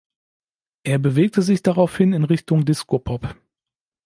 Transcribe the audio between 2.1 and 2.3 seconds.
in